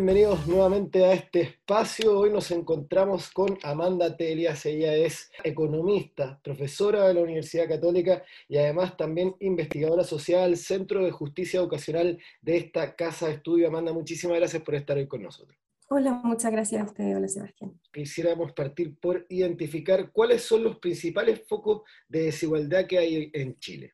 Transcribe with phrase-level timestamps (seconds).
[0.00, 2.18] Bienvenidos nuevamente a este espacio.
[2.18, 4.64] Hoy nos encontramos con Amanda Telias.
[4.64, 11.10] Ella es economista, profesora de la Universidad Católica y además también investigadora social, Centro de
[11.10, 13.68] Justicia Educacional de esta Casa de Estudio.
[13.68, 15.58] Amanda, muchísimas gracias por estar hoy con nosotros.
[15.90, 17.14] Hola, muchas gracias a usted.
[17.14, 17.78] Hola, Sebastián.
[17.92, 23.92] Quisiéramos partir por identificar cuáles son los principales focos de desigualdad que hay en Chile.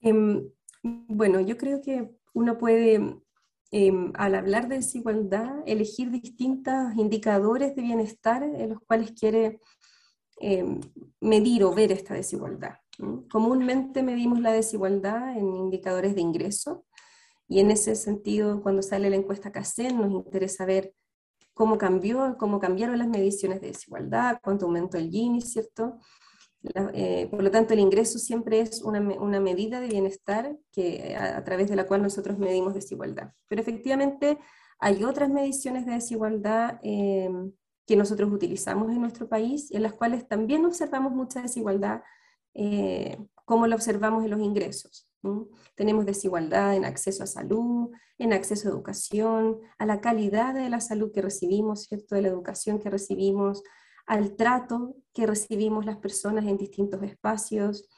[0.00, 0.50] Em,
[0.82, 3.22] bueno, yo creo que uno puede
[3.70, 9.58] Em, al hablar de desigualdad, elegir distintos indicadores de bienestar en los cuales quiere
[10.40, 10.80] em,
[11.20, 12.76] medir o ver esta desigualdad.
[13.30, 16.84] Comúnmente medimos la desigualdad en indicadores de ingreso
[17.48, 20.94] y en ese sentido, cuando sale la encuesta CACEN, nos interesa ver
[21.52, 25.98] cómo cambió, cómo cambiaron las mediciones de desigualdad, cuánto aumentó el Gini, ¿cierto?
[26.94, 29.00] Eh, por lo tanto, el ingreso siempre es una,
[29.40, 33.32] medida de bienestar que, a, través de la cual nosotros medimos desigualdad.
[33.48, 34.38] Pero efectivamente
[34.78, 37.28] hay otras mediciones de desigualdad eh,
[37.86, 42.02] que nosotros utilizamos en nuestro país, en las cuales también observamos mucha desigualdad,
[42.54, 45.08] eh, como la observamos en los ingresos.
[45.74, 50.80] Tenemos desigualdad en acceso a salud, en acceso a educación, a la calidad de la
[50.80, 52.14] salud que recibimos, ¿cierto?
[52.14, 53.62] de la educación que recibimos,
[54.06, 57.88] al trato que recibimos las personas en distintos espacios,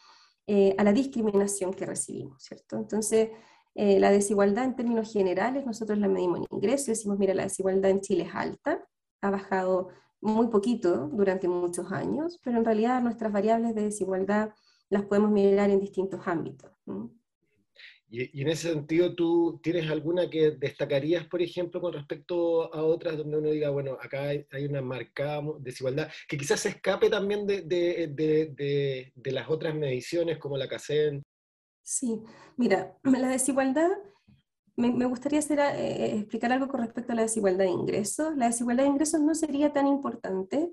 [0.46, 2.76] eh, a la discriminación que recibimos, ¿cierto?
[2.76, 3.30] Entonces,
[3.74, 7.90] eh, la desigualdad en términos generales, nosotros la medimos en ingresos, decimos, mira, la desigualdad
[7.90, 8.86] en Chile es alta,
[9.20, 9.88] ha bajado
[10.20, 14.50] muy poquito durante muchos años, pero en realidad nuestras variables de desigualdad
[14.88, 16.70] las podemos mirar en distintos ámbitos.
[18.08, 23.16] Y, en ese sentido, ¿tú tienes alguna que destacarías, por ejemplo, con respecto a otras
[23.16, 27.62] donde uno diga, bueno, acá hay, una marcada desigualdad, que quizás se escape también de,
[27.62, 31.22] de, de, las otras mediciones como la CACEN?
[31.82, 32.20] Sí,
[32.56, 33.90] mira, la desigualdad,
[34.76, 38.36] me, gustaría hacer, eh, explicar algo con respecto a la desigualdad de ingresos.
[38.36, 40.70] La desigualdad de ingresos no sería tan importante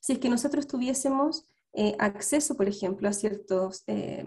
[0.00, 4.24] si es que nosotros tuviésemos eh, acceso, por ejemplo, a ciertos eh,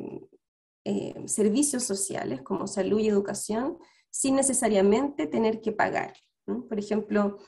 [0.89, 3.77] eh, servicios sociales como salud y educación
[4.09, 6.13] sin necesariamente tener que pagar.
[6.45, 7.39] Por ejemplo,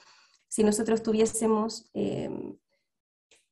[0.50, 2.57] si nosotros tuviésemos, em,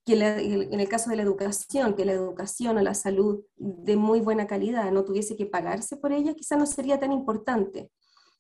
[0.06, 4.20] que en el caso de la educación, que la educación o la salud de muy
[4.20, 7.90] buena calidad no tuviese que pagarse por ella, quizá no sería tan importante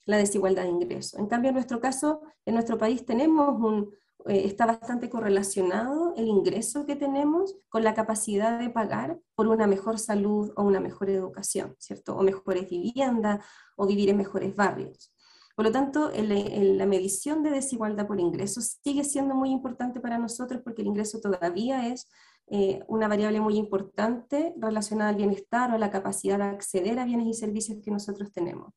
[0.05, 1.17] la desigualdad de ingresos.
[1.17, 3.93] En cambio, en nuestro caso, en nuestro país tenemos un,
[4.25, 9.67] eh, está bastante correlacionado el ingreso que tenemos con la capacidad de pagar por una
[9.67, 12.15] mejor salud o una mejor educación, ¿cierto?
[12.15, 13.45] O mejores viviendas
[13.75, 15.13] o vivir en mejores barrios.
[15.55, 20.61] Por lo tanto, la medición de desigualdad por ingresos sigue siendo muy importante para nosotros
[20.63, 22.07] porque el ingreso todavía es
[22.49, 27.05] eh, una variable muy importante relacionada al bienestar o a la capacidad de acceder a
[27.05, 28.71] bienes y servicios que nosotros tenemos.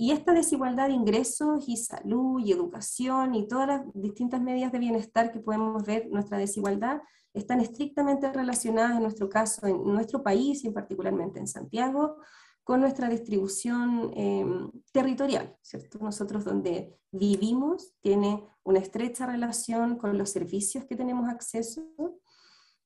[0.00, 4.78] Y esta desigualdad de ingresos y salud y educación y todas las distintas medidas de
[4.78, 7.00] bienestar que podemos ver, nuestra desigualdad,
[7.34, 12.18] están estrictamente relacionadas en nuestro caso, en nuestro país y particularmente en Santiago,
[12.62, 15.98] con nuestra distribución em, territorial, ¿cierto?
[16.00, 21.82] Nosotros donde vivimos tiene una estrecha relación con los servicios que tenemos acceso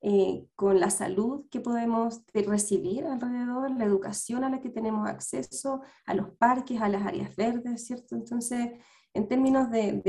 [0.05, 5.81] eh, con la salud que podemos recibir alrededor, la educación a la que tenemos acceso,
[6.07, 8.17] a los parques, a las áreas verdes, ¿cierto?
[8.17, 8.71] Entonces,
[9.15, 10.03] en términos de,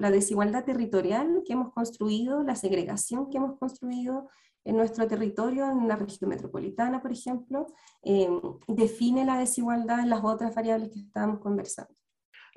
[0.00, 4.28] la desigualdad territorial que hemos construido, la segregación que hemos construido
[4.64, 7.68] en nuestro territorio, en la región metropolitana, por ejemplo,
[8.02, 8.28] eh,
[8.66, 11.94] define la desigualdad en las otras variables que estábamos conversando.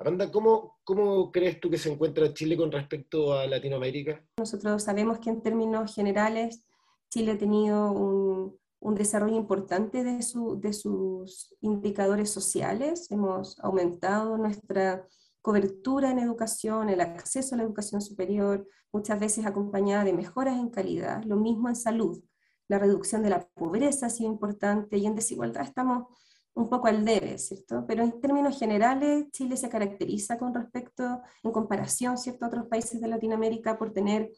[0.00, 4.24] Amanda, ¿cómo, ¿cómo crees tú que se encuentra Chile con respecto a Latinoamérica?
[4.38, 6.64] Nosotros sabemos que en términos generales
[7.10, 8.58] Chile ha tenido un,
[8.94, 15.06] desarrollo importante de, sus indicadores sociales, hemos aumentado nuestra
[15.42, 20.70] cobertura en educación, el acceso a la educación superior, muchas veces acompañada de mejoras en
[20.70, 22.22] calidad, lo mismo en salud.
[22.68, 26.06] La reducción de la pobreza ha sido importante y en desigualdad estamos
[26.54, 27.84] un poco al debe, ¿cierto?
[27.86, 33.00] Pero en términos generales, Chile se caracteriza con respecto, en comparación, ¿cierto?, a otros países
[33.00, 34.30] de Latinoamérica por tener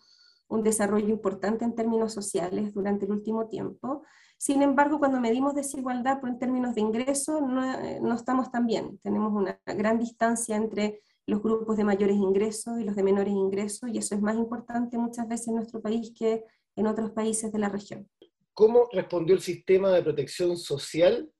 [0.52, 4.02] un desarrollo importante en términos sociales durante el último tiempo.
[4.36, 8.98] Sin embargo, cuando medimos desigualdad en términos de ingresos, no, eh, no estamos tan bien.
[9.02, 13.88] Tenemos una gran distancia entre los grupos de mayores ingresos y los de menores ingresos,
[13.88, 16.44] y eso es más importante muchas veces en nuestro país que
[16.76, 18.08] en otros países de la región.
[18.52, 21.30] ¿Cómo respondió el sistema de protección social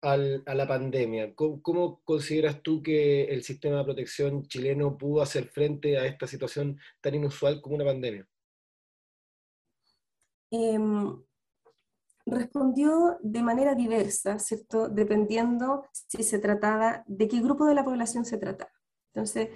[0.00, 1.34] al, a la pandemia?
[1.34, 6.26] ¿Cómo, ¿Cómo, consideras tú que el sistema de protección chileno pudo hacer frente a esta
[6.26, 8.26] situación tan inusual como una pandemia?
[10.50, 11.22] Em,
[12.26, 14.88] respondió de manera diversa, ¿cierto?
[14.88, 18.72] Dependiendo si se trataba, de qué grupo de la población se trataba.
[19.14, 19.48] Entonces,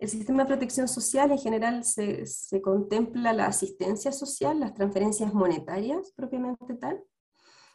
[0.00, 2.24] El sistema de protección social en general se,
[2.62, 7.02] contempla la asistencia social, las transferencias monetarias propiamente tal,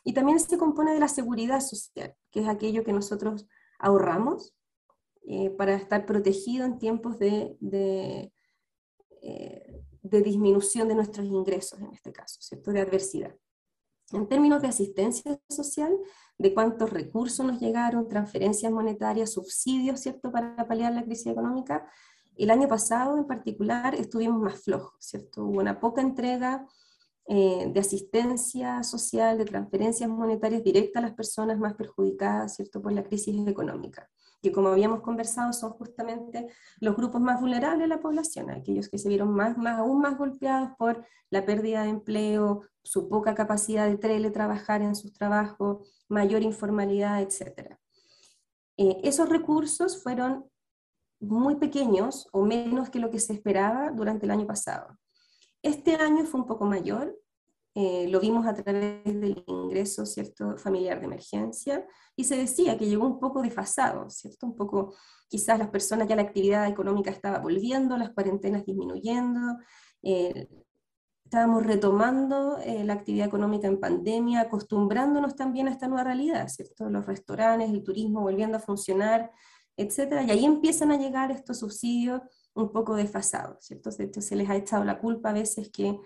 [0.05, 3.45] y también se compone de la seguridad social, que es aquello que nosotros
[3.77, 4.55] ahorramos
[5.27, 8.31] eh, para estar protegido en tiempos de, de,
[9.21, 12.71] eh, de, disminución de nuestros ingresos, en este caso, ¿cierto?
[12.71, 13.35] de adversidad.
[14.11, 15.97] En términos de asistencia social,
[16.37, 21.87] de cuántos recursos nos llegaron, transferencias monetarias, subsidios, ¿cierto?, para paliar la crisis económica,
[22.35, 25.45] el año pasado en particular estuvimos más flojos, ¿cierto?
[25.45, 26.67] Hubo una poca entrega
[27.25, 32.91] eh, de asistencia social, de transferencias monetarias directas a las personas más perjudicadas, ¿cierto?, por
[32.91, 34.09] la crisis económica,
[34.41, 36.47] que como habíamos conversado son justamente
[36.81, 40.17] los grupos más vulnerables de la población, aquellos que se vieron más, más, aún más
[40.17, 46.41] golpeados por la pérdida de empleo, su poca capacidad de teletrabajar en sus trabajos, mayor
[46.41, 47.77] informalidad, etc.
[48.75, 50.49] Eh, esos recursos fueron
[51.21, 54.97] muy pequeños o menos que lo que se esperaba durante el año pasado.
[55.63, 57.17] Este año fue un poco mayor,
[57.73, 60.57] eh, lo vimos a través del ingreso ¿cierto?
[60.57, 64.45] familiar de emergencia y se decía que llegó un poco desfasado, ¿cierto?
[64.45, 64.93] un poco
[65.27, 69.57] quizás las personas ya la actividad económica estaba volviendo, las cuarentenas disminuyendo,
[70.03, 70.49] eh,
[71.23, 76.89] estábamos retomando eh, la actividad económica en pandemia, acostumbrándonos también a esta nueva realidad, ¿cierto?
[76.89, 79.31] los restaurantes, el turismo volviendo a funcionar,
[79.77, 82.21] etcétera, y ahí empiezan a llegar estos subsidios
[82.55, 83.91] un poco desfasados, ¿cierto?
[83.91, 85.99] Se, les ha echado la culpa a veces que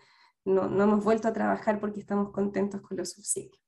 [0.45, 3.61] no, no, hemos vuelto a trabajar porque estamos contentos con los subsidios.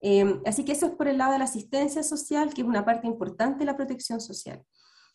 [0.00, 2.84] Em, así que eso es por el lado de la asistencia social, que es una
[2.84, 4.64] parte importante de la protección social.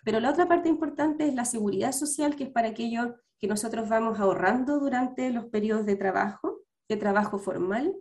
[0.04, 3.90] Pero la otra parte importante es la seguridad social, que es para aquello que nosotros
[3.90, 7.96] vamos ahorrando durante los periodos de trabajo, de trabajo formal,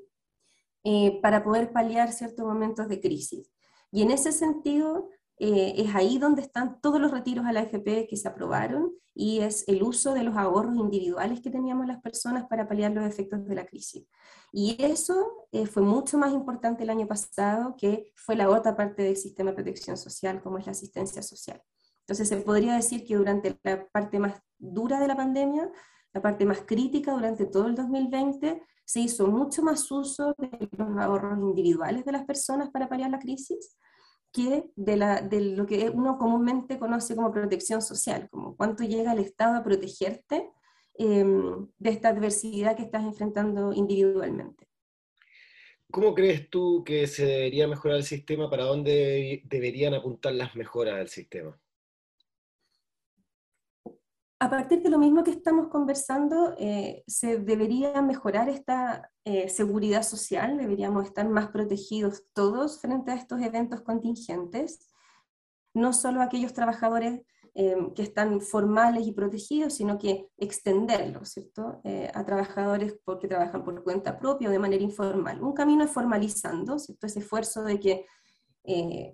[0.84, 3.50] eh, para poder paliar ciertos momentos de crisis.
[3.90, 8.06] Y en ese sentido, eh, es ahí donde están todos los retiros a la AFP
[8.08, 12.46] que se aprobaron y es el uso de los ahorros individuales que teníamos las personas
[12.46, 14.06] para paliar los efectos de la crisis.
[14.52, 19.02] Y eso eh, fue mucho más importante el año pasado que fue la otra parte
[19.02, 21.62] del sistema de protección social, como es la asistencia social.
[22.00, 25.70] Entonces se podría decir que durante la parte más dura de la pandemia,
[26.14, 30.96] la parte más crítica durante todo el 2020, se hizo mucho más uso de los
[30.98, 33.76] ahorros individuales de las personas para paliar la crisis
[34.32, 39.12] que de, la, de lo que uno comúnmente conoce como protección social, como cuánto llega
[39.12, 40.50] el Estado a protegerte
[40.94, 44.66] em, de esta adversidad que estás enfrentando individualmente.
[45.90, 48.50] ¿Cómo crees tú que se debería mejorar el sistema?
[48.50, 51.58] ¿Para dónde deberían apuntar las mejoras del sistema?
[54.38, 60.02] A partir de lo mismo que estamos conversando, eh, se debería mejorar esta eh, seguridad
[60.02, 64.88] social, deberíamos estar más protegidos todos frente a estos eventos contingentes,
[65.72, 67.22] no solo aquellos trabajadores
[67.54, 73.64] em, que están formales y protegidos, sino que extenderlo, ¿cierto?, eh, a trabajadores porque trabajan
[73.64, 75.42] por cuenta propia o de manera informal.
[75.42, 78.06] Un camino es formalizando, ¿cierto?, ese esfuerzo de que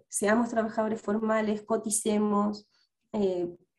[0.08, 2.66] seamos trabajadores formales, coticemos,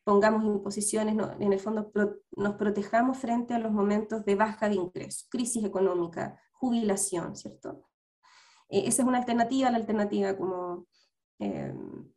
[0.04, 1.90] pongamos imposiciones, en el fondo
[2.36, 7.88] nos protejamos frente a los momentos de baja de ingreso, crisis económica, jubilación, ¿cierto?
[8.68, 10.86] Eh, esa es una alternativa, la alternativa como
[11.38, 12.12] em,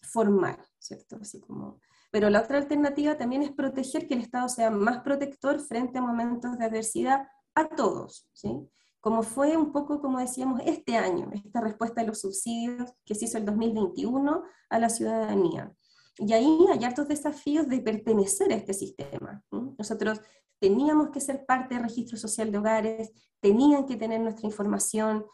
[0.00, 1.18] formal, ¿cierto?
[1.20, 1.80] Así como,
[2.12, 6.02] pero la otra alternativa también es proteger que el Estado sea más protector frente a
[6.02, 7.26] momentos de adversidad
[7.56, 8.68] a todos, ¿sí?
[9.00, 13.26] Como fue un poco, como decíamos, este año, esta respuesta de los subsidios que se
[13.26, 15.74] hizo el 2021 a la ciudadanía
[16.18, 19.42] y ahí hay hartos desafíos de pertenecer a este sistema.
[19.50, 20.20] Nosotros
[20.60, 25.26] teníamos que ser parte del registro social de hogares, tenían que tener nuestra información,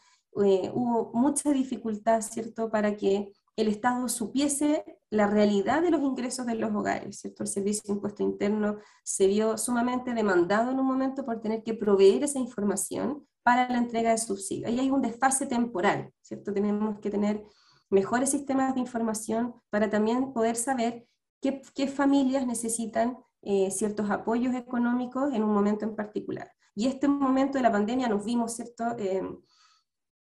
[0.44, 6.46] eh, hubo mucha dificultad, ¿cierto?, para que el Estado supiese la realidad de los ingresos
[6.46, 7.42] de los hogares, ¿cierto?
[7.42, 11.74] El Servicio de Impuesto Interno se vio sumamente demandado en un momento por tener que
[11.74, 14.68] proveer esa información para la entrega de subsidios.
[14.68, 16.52] Ahí hay un desfase temporal, ¿cierto?
[16.52, 17.44] Tenemos que tener
[17.90, 21.06] mejores sistemas de información para también poder saber
[21.40, 26.50] qué, qué familias necesitan eh, ciertos apoyos económicos en un momento en particular.
[26.74, 29.22] Y este momento de la pandemia nos vimos, ¿cierto?, eh,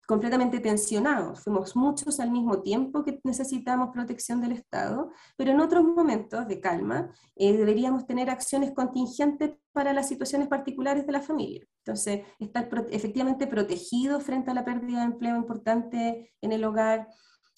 [0.06, 1.40] completamente tensionados.
[1.40, 6.60] Fuimos muchos al mismo tiempo que necesitamos protección del Estado, pero en otros momentos de
[6.60, 11.64] calma eh, deberíamos tener acciones contingentes para las situaciones particulares de la familia.
[11.84, 17.08] Entonces, estar efectivamente protegido frente a la pérdida de empleo importante en el hogar,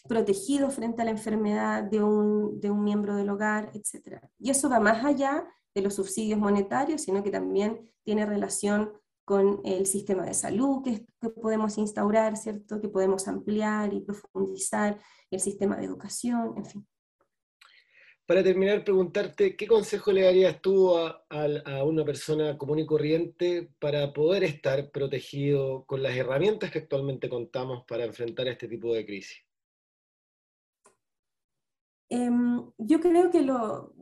[0.06, 4.20] protegido frente a la enfermedad de un, de un miembro del hogar, etc.
[4.38, 8.92] Y eso va más allá de los subsidios monetarios, sino que también tiene relación
[9.24, 11.06] con el sistema de salud que,
[11.40, 12.80] podemos instaurar, ¿cierto?
[12.80, 14.98] Que podemos ampliar y profundizar,
[15.30, 16.86] el sistema de educación, en fin.
[18.26, 21.24] Para terminar, preguntarte, ¿qué consejo le darías tú a,
[21.84, 27.84] una persona común y corriente para poder estar protegido con las herramientas que actualmente contamos
[27.86, 29.44] para enfrentar este tipo de crisis?
[32.08, 33.94] Em, yo creo que lo,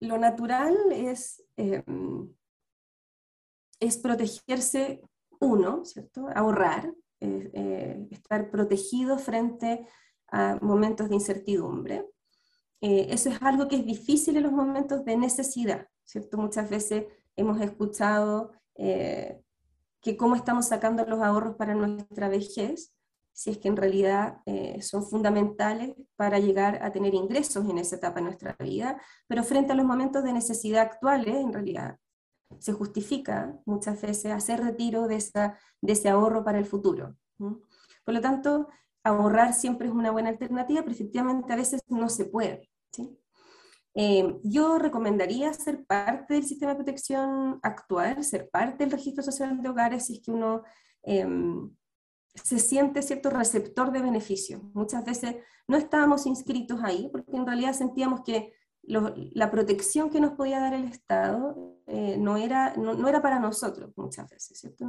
[0.00, 2.34] lo natural es, em,
[3.80, 5.02] es protegerse
[5.40, 6.28] uno, ¿cierto?
[6.34, 9.86] Ahorrar, eh, eh, estar protegido frente
[10.28, 12.06] a momentos de incertidumbre.
[12.80, 16.36] Eh, eso es algo que es difícil en los momentos de necesidad, ¿cierto?
[16.36, 22.94] Muchas veces hemos escuchado que cómo estamos sacando los ahorros para nuestra vejez,
[23.36, 24.38] si es que en realidad
[24.80, 29.72] son fundamentales para llegar a tener ingresos en esa etapa de nuestra vida, pero frente
[29.72, 31.98] a los momentos de necesidad actuales, en realidad
[32.58, 37.14] se justifica muchas veces hacer retiro de, esa, de ese ahorro para el futuro.
[37.36, 38.68] Por lo tanto,
[39.04, 42.70] ahorrar siempre es una buena alternativa, pero efectivamente a veces no se puede.
[43.94, 49.60] Eh, yo recomendaría ser parte del sistema de protección actual, ser parte del registro social
[49.60, 50.62] de hogares si es que uno
[51.02, 51.70] em,
[52.42, 54.62] se siente cierto receptor de beneficios.
[54.74, 55.36] Muchas veces
[55.68, 58.52] no estábamos inscritos ahí porque en realidad sentíamos que
[58.86, 63.90] la protección que nos podía dar el Estado eh, no, era, no, era para nosotros
[63.96, 64.86] muchas veces, ¿cierto?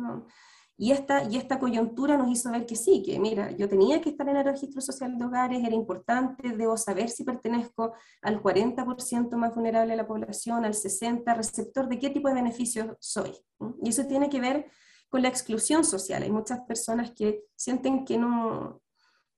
[0.77, 4.09] y, esta, y esta coyuntura nos hizo ver que sí, que mira, yo tenía que
[4.09, 9.35] estar en el registro social de hogares, era importante, debo saber si pertenezco al 40%
[9.35, 13.31] más vulnerable de la población, al 60%, receptor de qué tipo de beneficios soy.
[13.81, 14.67] Y eso tiene que ver
[15.09, 16.23] con la exclusión social.
[16.23, 18.81] Hay muchas personas que sienten que no,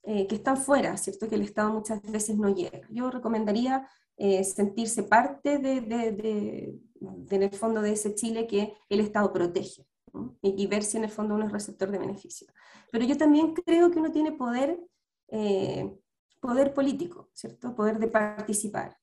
[0.03, 1.27] eh, que están fuera, ¿cierto?
[1.27, 2.87] Que el Estado muchas veces no llega.
[2.89, 6.79] Yo recomendaría eh, sentirse parte de, de,
[7.29, 9.85] en el fondo de ese Chile que el Estado protege
[10.41, 12.47] y, ver si en el fondo uno es receptor de beneficio.
[12.91, 14.79] Pero yo también creo que uno tiene poder,
[15.29, 15.95] eh,
[16.39, 17.75] poder político, ¿cierto?
[17.75, 18.97] Poder de participar.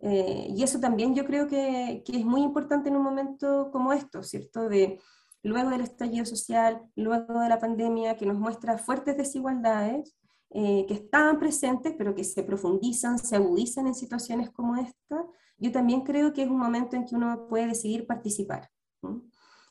[0.00, 3.92] Eh, y eso también yo creo que, que, es muy importante en un momento como
[3.92, 4.68] esto, ¿cierto?
[4.68, 5.00] De,
[5.42, 10.16] luego del estallido social, luego de la pandemia, que nos muestra fuertes desigualdades,
[10.50, 15.24] eh, que estaban presentes, pero que se profundizan, se agudizan en situaciones como esta,
[15.58, 18.70] yo también creo que es un momento en que uno puede decidir participar.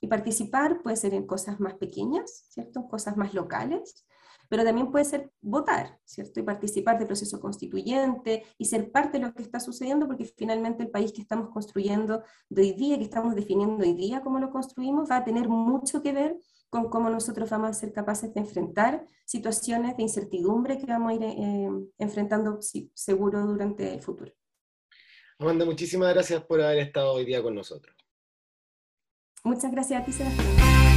[0.02, 2.88] Y participar puede ser en cosas más pequeñas, ¿cierto?
[2.88, 4.06] Cosas más locales,
[4.50, 6.40] pero también puede ser votar, ¿cierto?
[6.40, 10.84] Y participar del proceso constituyente y ser parte de lo que está sucediendo, porque finalmente
[10.84, 14.50] el país que estamos construyendo de hoy día, que estamos definiendo hoy día cómo lo
[14.50, 16.38] construimos, va a tener mucho que ver
[16.70, 21.16] con cómo nosotros vamos a ser capaces de enfrentar situaciones de incertidumbre que vamos a
[21.16, 24.34] ir eh, enfrentando seguro durante el futuro.
[25.40, 27.96] Amanda, muchísimas gracias por haber estado hoy día con nosotros.
[29.44, 30.89] Muchas gracias a ti, Sebastián.